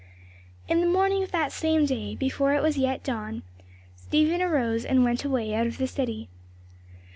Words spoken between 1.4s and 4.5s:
same day, before it was yet dawn, Stephen